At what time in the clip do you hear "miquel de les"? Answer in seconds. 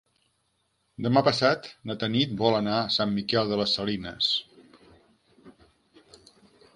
3.19-3.75